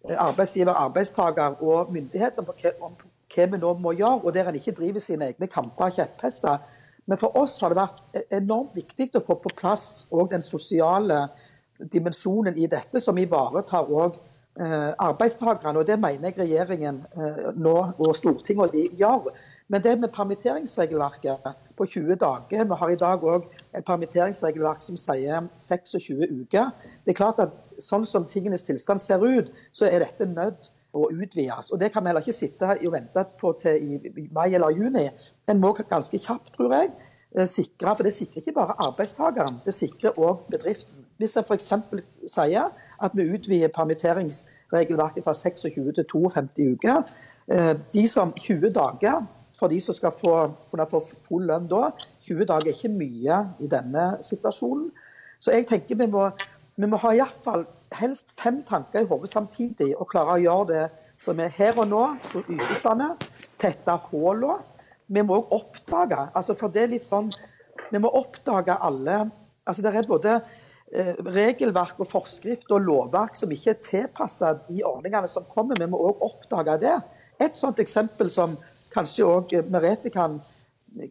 [0.08, 2.46] eh, arbeidsgiver, arbeidstaker og myndigheter,
[2.82, 2.96] om
[3.36, 4.24] hva vi nå må gjøre.
[4.24, 6.60] Og der en ikke driver sine egne kamper og kjepphester
[7.06, 11.28] men for oss har det vært e- enormt viktig å få på plass den sosiale
[11.78, 14.18] dimensjonen i dette, som ivaretar òg
[14.58, 15.80] arbeidstakerne.
[15.80, 19.30] Og det mener jeg regjeringen eh, nå og Stortinget og de gjør.
[19.68, 24.98] Men det med permitteringsregelverket på 20 dager Vi har i dag òg et permitteringsregelverk som
[24.98, 26.72] sier 26 uker.
[27.04, 31.10] Det er klart at Sånn som tingenes tilstand ser ut, så er dette nødt å
[31.12, 31.74] utvides.
[31.74, 35.10] Og Det kan vi heller ikke sitte og vente på til i mai eller juni.
[35.52, 36.94] En må ganske kjapt, tror jeg,
[37.36, 41.05] eh, sikre, for det sikrer ikke bare arbeidstakeren, det sikrer òg bedriften.
[41.18, 41.72] Hvis jeg f.eks.
[42.28, 42.72] sier
[43.04, 47.04] at vi utvider permitteringsregelverket fra 26 til 52 uker,
[47.52, 49.24] eh, de som 20 dager
[49.60, 50.34] for de som skal få,
[50.72, 51.90] kunne få full lønn da,
[52.28, 54.90] 20 dager er ikke mye i denne situasjonen.
[55.40, 56.28] Så jeg tenker vi må,
[56.76, 60.86] vi må ha iallfall helst fem tanker i hodet samtidig og klare å gjøre det
[61.22, 63.14] som er her og nå, for ytelsene,
[63.62, 64.60] tette hullene.
[65.08, 67.30] Vi må òg oppdage altså for det er litt sånn,
[67.92, 69.30] Vi må oppdage alle
[69.68, 70.40] altså Det er både
[70.94, 75.80] regelverk og forskrift og lovverk som ikke er tilpassa de ordningene som kommer.
[75.80, 76.96] Vi må òg oppdage det.
[77.42, 78.56] Et sånt eksempel som
[78.94, 80.40] kanskje òg Merete kan,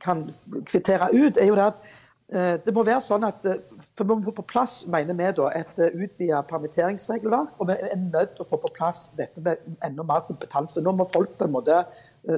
[0.00, 0.28] kan
[0.64, 1.82] kvittere ut, er jo det at
[2.30, 3.60] eh, det må være sånn at eh,
[3.94, 8.32] for Vi må på plass mener vi da, et utvidet permitteringsregelverk, og vi er nødt
[8.34, 10.82] til å få på plass dette med enda mer kompetanse.
[10.82, 11.76] Nå må folk på en måte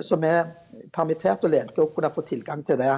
[0.05, 0.51] som er
[0.93, 2.93] permittert og ledige, kunne få tilgang til det.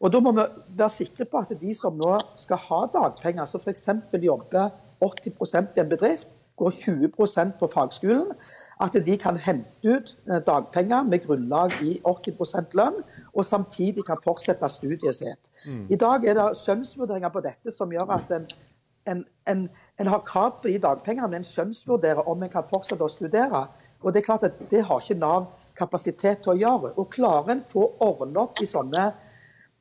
[0.00, 0.44] Og Da må vi
[0.76, 3.88] være sikre på at de som nå skal ha dagpenger, som f.eks.
[4.22, 4.70] jobber
[5.04, 6.28] 80% i en bedrift,
[6.60, 8.32] går 20% på fagskolen,
[8.80, 12.98] at de kan hente ut eh, dagpenger med grunnlag i 80 lønn,
[13.32, 15.40] og samtidig kan fortsette studiet sitt.
[15.66, 15.86] Mm.
[15.90, 18.44] I dag er det skjønnsvurderinger på dette som gjør at en,
[19.08, 19.64] en, en,
[20.00, 23.66] en har krav på de dagpengene, men en skjønnsvurderer om en kan fortsette å studere.
[24.02, 25.48] Og Det er klart at det har ikke Nav
[25.80, 26.94] kapasitet til å gjøre.
[27.00, 29.10] Og Klarer en få ordne opp i sånne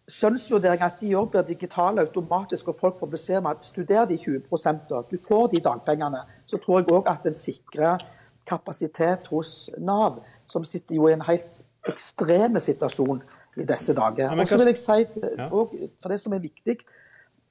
[0.10, 4.18] skjønnsvurderinger, at de òg blir digitale automatisk, og folk får beskjed om at studer de
[4.18, 8.06] 20% da, du får de dagpengene, så tror jeg òg at en sikrer
[8.50, 11.50] kapasitet hos Nav, som sitter jo i en helt
[11.90, 13.22] ekstrem situasjon
[13.60, 14.34] i disse dager.
[14.34, 15.06] Og så vil jeg si,
[15.50, 16.80] for det som er viktig,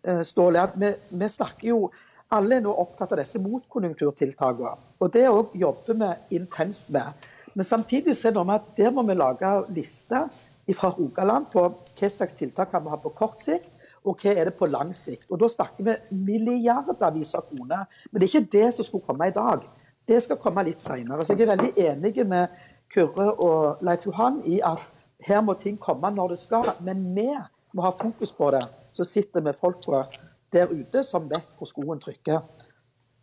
[0.04, 1.88] eh, Ståle, at vi, vi snakker jo
[2.34, 4.74] alle er nå opptatt av disse motkonjunkturtiltakene.
[5.00, 7.14] Og det òg jobber vi intenst med.
[7.54, 10.28] Men samtidig ser er det med at der må vi lage lister
[10.76, 13.70] fra Rogaland på hva slags tiltak kan vi ha på kort sikt,
[14.04, 15.28] og hva er det på lang sikt.
[15.31, 17.87] Og Da snakker vi milliardervis av kroner.
[18.11, 19.64] Men det er ikke det som skulle komme i dag.
[20.09, 21.24] Det skal komme litt seinere.
[21.24, 22.48] Så jeg er veldig enig med
[22.92, 24.81] Kyrre og Leif Johan i at
[25.26, 26.72] her må ting komme når det skal.
[26.81, 27.28] Men vi
[27.72, 28.64] må ha fokus på det.
[28.92, 30.07] Så sitter vi folka
[30.52, 32.40] der ute som vet hvor skoen trykker.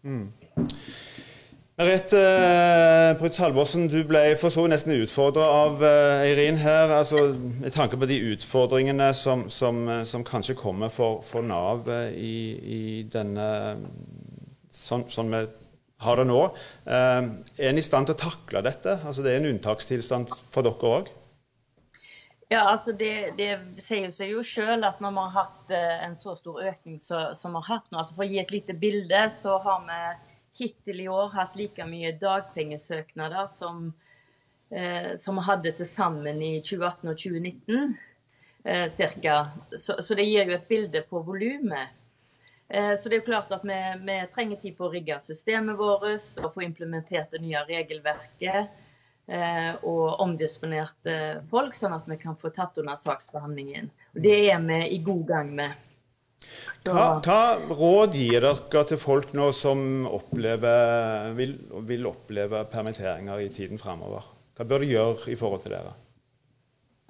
[0.05, 0.29] Mm.
[1.75, 6.87] Merete uh, Prytz Halvorsen, du ble for så nesten utfordra av uh, Eirin her.
[7.01, 12.13] altså Med tanke på de utfordringene som, som, som kanskje kommer for, for Nav uh,
[12.15, 13.47] i, i, denne
[14.71, 15.41] sånn, sånn vi
[16.05, 16.39] har det nå.
[16.87, 18.95] er en i stand til å takle dette?
[19.03, 21.09] Altså Det er en unntakstilstand for dere òg?
[22.53, 23.49] Ja, altså det, det,
[23.83, 27.63] sier seg jo sjøl at når vi har hatt en så stor økning som vi
[27.63, 27.99] har hatt nå.
[27.99, 29.99] altså For å gi et lite bilde, så har vi
[30.59, 33.93] hittil i år hatt like mye dagpengesøknader som,
[34.71, 37.95] eh, som vi hadde til sammen i 2018 og 2019.
[38.65, 39.47] Eh, cirka.
[39.77, 41.91] Så, så, det gir jo et bilde på volumet.
[42.67, 45.77] Eh, så det er jo klart at vi, vi, trenger tid på å rigge systemet
[45.77, 48.81] vårt og få implementert det nye regelverket.
[49.25, 51.11] Eh, og omdisponert
[51.49, 53.91] folk, sånn at vi kan få tatt under saksbehandlingen.
[54.15, 55.84] Og Det er vi i god gang med.
[56.85, 61.55] Hva, hva, råd gir dere til folk nå som opplever, vil,
[61.87, 64.27] vil, oppleve permitteringer i tiden fremover?
[64.55, 65.95] Hva bør de gjøre i forhold til dere?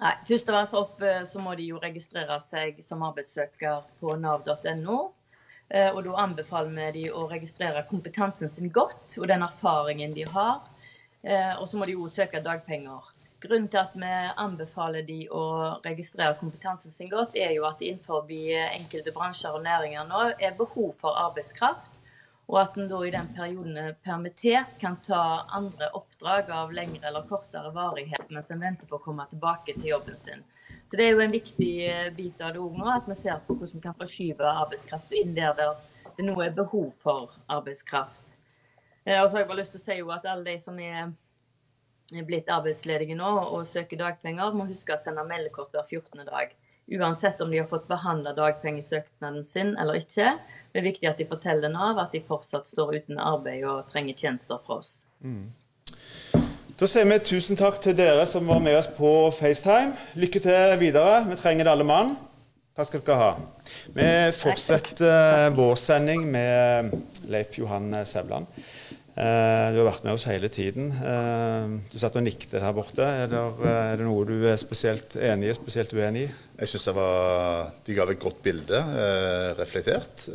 [0.00, 4.16] Nei, Først av alt opp, eh, så må de jo registrere seg som arbeidssøker på
[4.20, 4.98] nav.no.
[5.68, 10.26] Eh, og Da anbefaler vi de å registrere kompetansen sin godt og den erfaringen de
[10.30, 10.64] har.
[11.22, 13.12] Eh, og så må de jo søke dagpenger.
[13.40, 15.42] Grunnen til at vi anbefaler de å
[15.84, 20.94] registrere kompetansen sin godt, er jo at innenfor enkelte bransjer og næringer nå er behov
[20.96, 22.00] for arbeidskraft.
[22.46, 27.08] Og at en da i den perioden er permittert, kan ta andre oppdrag av lengre
[27.08, 30.44] eller kortere varighet mens en venter på å komme tilbake til jobben sin.
[30.86, 31.74] Så det er jo en viktig
[32.14, 35.34] bit av det òg nå, at vi ser på hvordan vi kan forskyve arbeidskraft inn
[35.34, 38.22] der det nå er behov for arbeidskraft.
[39.04, 40.78] Eh, og så har jeg bare lyst til å si jo at alle de som
[40.80, 41.10] er
[42.10, 46.24] blitt arbeidsledige nå og søker dagpenger, må huske å sende meldekort hver 14.
[46.28, 46.54] dag.
[46.86, 50.36] Uansett om de har fått behandla dagpengesøknaden sin eller ikke.
[50.70, 54.14] Det er viktig at de forteller Nav at de fortsatt står uten arbeid og trenger
[54.14, 55.00] tjenester fra oss.
[55.18, 55.50] Mm.
[56.76, 59.96] Da sier vi tusen takk til dere som var med oss på FaceTime.
[60.14, 61.24] Lykke til videre.
[61.26, 62.14] Vi trenger det alle mann.
[62.76, 63.28] Takk skal dere ha.
[63.96, 66.92] Vi fortsetter vår sending med
[67.32, 68.46] Leif Johan Sevland.
[69.16, 70.90] Uh, du har vært med oss hele tiden.
[70.92, 73.00] Uh, du satt og nikket her borte.
[73.00, 76.34] Er det, uh, er det, noe du er spesielt enig i, spesielt uenig i?
[76.60, 78.80] Jeg syns de ga et godt bilde,
[79.56, 80.26] reflektert.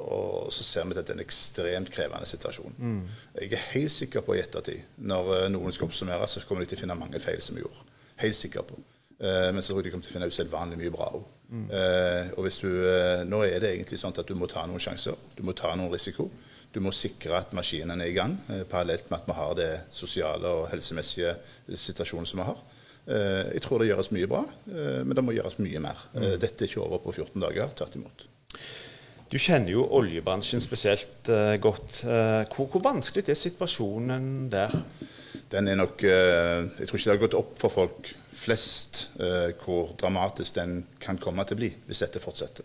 [0.00, 2.76] og så ser vi at det er en ekstremt krevende situasjon.
[2.76, 3.00] Mm.
[3.40, 6.80] Jeg er helt sikker på i ettertid, når noen skal oppsummere, så kommer de til
[6.80, 7.84] å finne mange feil som vi gjorde.
[8.24, 8.80] Helt sikker på.
[9.20, 11.24] men så tror jeg de kommer til å finne usedvanlig mye bra òg.
[11.48, 11.68] Mm.
[12.36, 12.68] og hvis du,
[13.24, 15.16] nå er det egentlig sånn at du må ta noen sjanser.
[15.36, 16.28] Du må ta noen risiko.
[16.72, 19.70] Du må sikre at maskinene er i gang, eh, parallelt med at vi har det
[19.94, 21.34] sosiale og helsemessige
[21.72, 22.58] situasjonen som vi har.
[23.08, 25.96] Eh, jeg tror det gjøres mye bra, eh, men det må gjøres mye mer.
[26.12, 26.38] Mm.
[26.38, 28.26] Dette er ikke over på 14 dager, tvert imot.
[29.28, 31.28] Du kjenner jo oljebransjen spesielt
[31.60, 32.00] godt.
[32.00, 34.72] Hvor, hvor, vanskelig er situasjonen der?
[35.52, 39.10] Den er nok Jeg tror ikke det har gått opp for folk flest
[39.60, 42.64] hvor dramatisk den kan komme til å bli hvis dette fortsetter.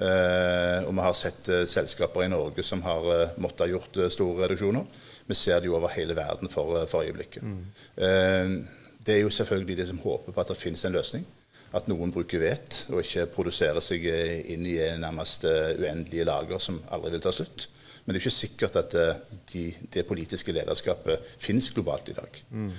[0.00, 3.98] Eh, og vi har sett eh, selskaper i Norge som har eh, måttet ha gjort
[4.14, 4.86] store reduksjoner.
[5.28, 7.44] Vi ser det jo over hele verden for, for øyeblikket.
[7.44, 8.64] Mm.
[9.06, 11.26] det er jo selvfølgelig de som håper på at det finnes en løsning.
[11.76, 17.14] At noen bruker vet og ikke produserer seg inn i nærmest uendelige lager som aldri
[17.14, 17.68] vil ta slutt.
[18.00, 18.94] Men det er ikke sikkert at
[19.52, 22.38] de, det politiske lederskapet finnes globalt i dag.
[22.50, 22.70] Mm.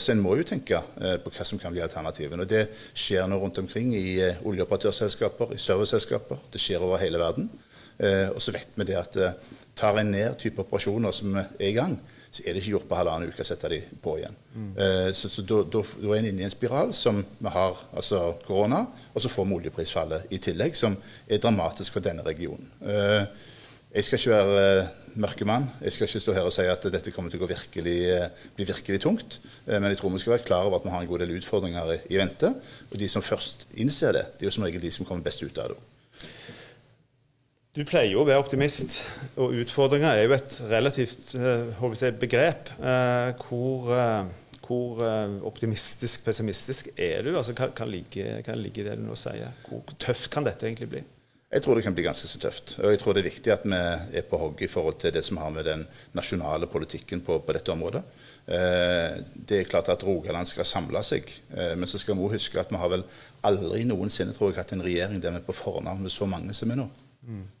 [0.00, 0.80] Så en må jo tenke
[1.24, 2.46] på hva som kan bli alternativene.
[2.46, 2.62] Og det
[2.96, 4.16] skjer nå rundt omkring i
[4.48, 6.40] oljeoperatørselskaper, i serviceselskaper.
[6.54, 7.50] Det skjer over hele verden.
[8.32, 9.18] Og så vet vi det at
[9.78, 11.98] tar en ned type operasjoner som er i gang,
[12.30, 14.36] så er det ikke gjort på halvannen uke å sette de på igjen.
[14.52, 14.70] Mm.
[14.84, 18.84] Eh, så, så da, er en inne i en spiral som vi har altså korona,
[19.14, 22.68] og så får vi oljeprisfallet i tillegg, som er dramatisk for denne regionen.
[22.84, 23.22] Eh,
[23.96, 25.70] jeg skal ikke være eh, mørkemann.
[25.80, 27.98] Jeg skal ikke stå her og si at dette kommer til å virkelig,
[28.54, 29.40] bli virkelig tungt.
[29.66, 31.94] men jeg tror vi skal være klar over at vi har en god del utfordringer
[31.96, 32.52] i, i vente.
[32.92, 35.42] Og de som først innser det, det er jo som regel de som kommer best
[35.42, 35.80] ut av det.
[37.76, 38.96] Du pleier jo å være optimist,
[39.36, 42.70] og utfordringer er jo et relativt uh, jeg, begrep.
[42.80, 45.02] Uh, hvor, uh, hvor
[45.48, 47.34] optimistisk, pessimistisk er du?
[47.36, 47.52] Altså,
[47.84, 49.52] ligger, hva ligger i det du nå sier?
[49.68, 51.04] Hvor tøft kan dette egentlig bli?
[51.48, 52.74] Jeg tror det kan bli ganske så tøft.
[52.80, 53.76] Og jeg tror det er viktig at vi
[54.20, 55.84] er på hogg i forhold til det som har med den
[56.16, 58.02] nasjonale politikken på, på dette området.
[59.48, 61.24] det er klart at Rogaland skal samle seg,
[61.76, 63.04] men så skal vi også huske at vi har vel
[63.48, 66.56] aldri noensinne tror jeg, hatt en regjering der vi er på fornavn med så mange
[66.56, 66.88] som er nå.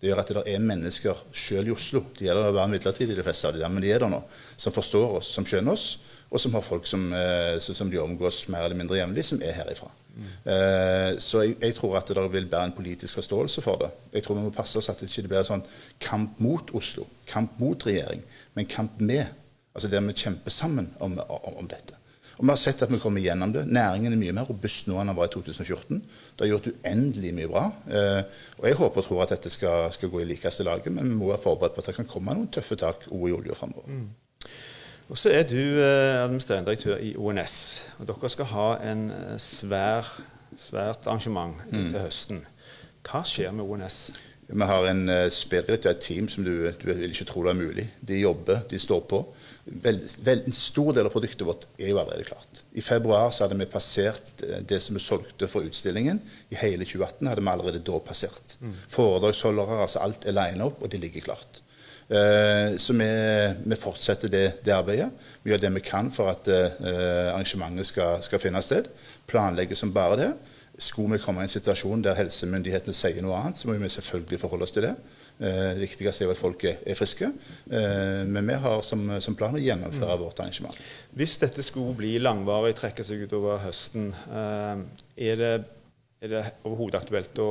[0.00, 3.24] Det gjør at det er mennesker selv i Oslo, det gjelder å være midlertidig, de
[3.26, 4.22] fleste av de der, men de er der nå,
[4.56, 5.88] som forstår oss, som skjønner oss,
[6.28, 9.56] og som har folk som, eh, som de omgås mer eller mindre jevnlig, som er
[9.56, 9.90] herifra.
[10.18, 13.90] Eh, så jeg, jeg, tror at det vil være en politisk forståelse for det.
[14.16, 15.62] Jeg tror vi må passe oss at det ikke blir sånn
[16.02, 19.28] kamp mot Oslo, kamp mot regjering, men kamp med.
[19.74, 21.94] Altså der vi kjemper sammen om, om, om dette.
[22.38, 23.64] Og Vi har sett at vi kommer gjennom det.
[23.66, 25.98] Næringen er mye mer robust nå enn den var i 2014.
[26.38, 27.64] Det har gjort uendelig mye bra.
[27.90, 28.20] Eh,
[28.60, 31.16] og Jeg håper og tror at dette skal, skal gå i likeste laget, men vi
[31.18, 33.90] må være forberedt på at det kan komme noen tøffe tak òg i olja framover.
[33.90, 34.06] Mm.
[35.08, 37.56] Og så er du eh, administrerende direktør i ONS,
[37.98, 40.06] og dere skal ha en eh, svær,
[40.54, 41.90] svært arrangement mm.
[41.90, 42.42] til høsten.
[43.08, 44.00] Hva skjer med ONS?
[44.48, 47.58] Vi har en spirit og et team som du, du vil ikke tro det er
[47.58, 47.90] mulig.
[48.00, 49.24] De jobber, de står på.
[49.68, 52.62] Vel, vel, en stor del av produktet vårt er jo allerede klart.
[52.72, 56.20] I februar så hadde vi passert det som vi solgte for utstillingen.
[56.48, 58.56] I hele 2018 hadde vi allerede da passert.
[58.62, 58.74] Mm.
[58.94, 61.60] Foredragsholdere, altså alt er line opp, og det ligger klart.
[62.08, 63.08] Uh, så vi,
[63.68, 65.10] vi fortsetter det, det, arbeidet.
[65.42, 68.88] Vi gjør det vi kan for at uh, arrangementet skal, skal, finne sted.
[69.28, 70.30] Planlegger som bare det.
[70.80, 74.40] Skulle vi komme i en situasjon der helsemyndighetene sier noe annet, så må vi selvfølgelig
[74.40, 74.94] forholde oss til det.
[75.38, 77.30] Eh, det viktigste er jo at folk er friske.
[77.70, 80.22] Eh, men vi har som, som plan å gjennomføre mm.
[80.24, 80.78] vårt arrangement.
[81.18, 84.84] Hvis dette skulle bli langvarig, trekke seg utover høsten, eh,
[85.30, 85.52] er det,
[86.22, 87.50] er det overhodet aktuelt å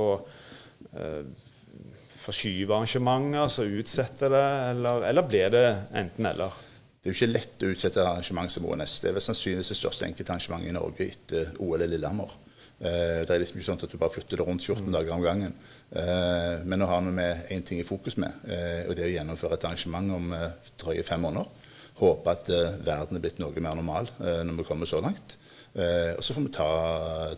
[2.22, 6.58] forskyve arrangementet, altså utsette det, eller, eller blir det enten-eller?
[6.98, 8.98] Det er jo ikke lett å utsette arrangement som ONS.
[9.00, 12.34] Det er vel sannsynligvis det største enkeltarrangementet i Norge etter OL i Lillehammer.
[12.78, 14.92] Eh, det er liksom ikke sånn at du bare flytter det rundt 14 mm.
[14.94, 15.56] dager om gangen.
[15.90, 19.10] Eh, men nå har vi med én ting i fokus med, eh, og det er
[19.10, 20.36] å gjennomføre et arrangement om
[20.84, 21.66] drøye fem måneder.
[21.98, 22.50] Håpe at
[22.86, 25.40] verden er blitt noe mer normal når vi kommer så langt.
[25.74, 26.68] og så får vi ta,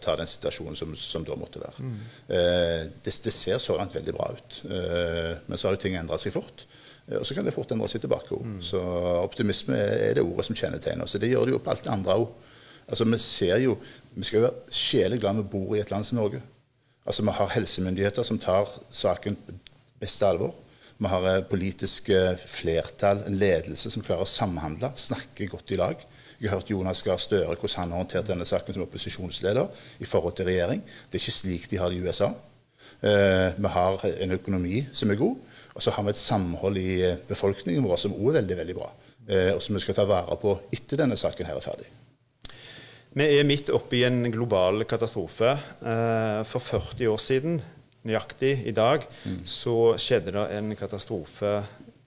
[0.03, 1.79] ta den situasjonen som, som, da måtte være.
[1.79, 2.01] Mm.
[2.27, 4.59] Det, det, ser så langt veldig bra ut.
[4.67, 6.65] men så har jo ting endret seg fort.
[7.07, 8.43] Og så kan det fort endre seg tilbake òg.
[8.51, 8.59] Mm.
[8.67, 8.83] Så
[9.23, 11.15] optimisme er det ordet som kjennetegner oss.
[11.15, 12.27] Det gjør det jo på alt det andre òg.
[12.89, 13.77] Altså, vi ser jo
[14.15, 16.41] Vi skal jo være sjelig glad vi bor i et land som Norge.
[17.05, 19.53] Altså, Vi har helsemyndigheter som tar saken på
[19.99, 20.53] beste alvor.
[20.99, 26.01] Vi har eh, politiske flertall, en ledelse som klarer å samhandle, snakke godt i lag.
[26.39, 30.07] Jeg har hørt Jonas Gahr Støre hvordan han har håndtert denne saken som opposisjonsleder i
[30.07, 30.83] forhold til regjering.
[30.83, 32.31] Det er ikke slik de har det i USA.
[32.99, 35.35] Uh, vi har en økonomi som er god,
[35.75, 38.75] og så har vi et samhold i eh, befolkningen vår som også er veldig veldig
[38.79, 38.89] bra.
[39.29, 41.85] Og som vi skal ta vare på etter denne saken her er ferdig.
[43.19, 45.51] Vi er midt oppe i en global katastrofe.
[45.83, 47.57] Eh, for 40 år siden,
[48.07, 49.41] nøyaktig i dag, mm.
[49.43, 51.57] så skjedde det en katastrofe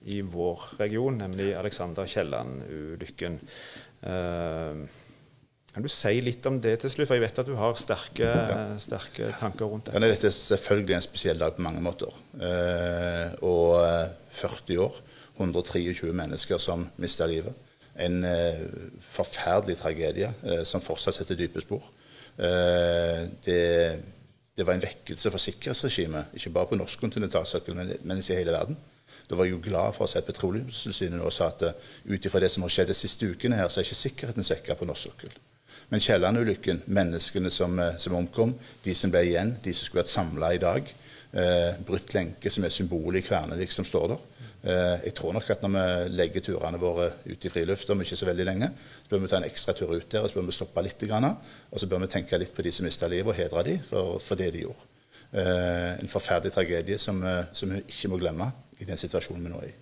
[0.09, 3.35] i vår region, nemlig Alexander Kielland-ulykken.
[4.09, 5.03] Eh,
[5.73, 7.11] kan du si litt om det til slutt?
[7.11, 8.31] For jeg vet at du har sterke,
[8.81, 10.01] sterke tanker rundt det.
[10.01, 12.17] Dette er selvfølgelig en spesiell dag på mange måter.
[12.41, 13.77] Eh, og
[14.41, 14.97] 40 år,
[15.37, 17.53] 123 mennesker som mista livet
[18.01, 18.63] en eh,
[19.13, 21.85] forferdelig tragedie eh, som fortsatt setter dype spor.
[22.37, 23.59] Eh, det,
[24.57, 28.55] det, var en vekkelse for sikkerhetsregimet, ikke bare på norsk kontinentalsokkel, men, men i hele
[28.55, 28.79] verden.
[29.29, 31.63] Da var jeg jo glad for å se at Petroleumstilsynet nå sa at
[32.09, 34.75] ut ifra det som har skjedd de siste ukene, her, så er ikke sikkerheten svekka
[34.79, 35.35] på norsk sokkel.
[35.91, 40.53] Men Kielland-ulykken, menneskene som, som, omkom, de som ble igjen, de som skulle vært samla
[40.55, 40.89] i dag,
[41.33, 44.19] brutt lenke, som er symbolet i Kvernevik, som står der.
[44.63, 48.15] Eh, jeg tror nok at når vi legger turene våre ut i friluft om ikke
[48.15, 48.69] så veldig lenge,
[49.03, 51.03] så bør vi ta en ekstra tur ut der og så bør vi stoppe litt.
[51.03, 54.19] Og så bør vi tenke litt på de som mista livet, og hedre dem for,
[54.23, 54.87] for, det de gjorde.
[55.33, 59.51] Eh, en forferdelig tragedie som, eh, som vi ikke må glemme i den situasjonen vi
[59.51, 59.75] nå er i.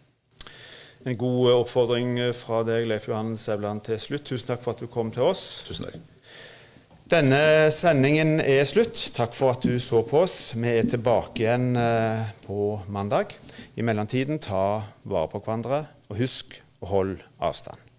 [1.11, 4.25] En god oppfordring fra deg, Leif Johan Sævland, til slutt.
[4.25, 5.63] Tusen takk for at du kom til oss.
[5.67, 6.10] Tusen takk.
[7.11, 8.95] Denne sendingen er slutt.
[9.11, 10.53] Takk for at du så på oss.
[10.55, 13.35] Vi er tilbake igjen eh, på mandag.
[13.75, 17.90] I mellomtiden, ta vare på hverandre, og husk å holde avstand.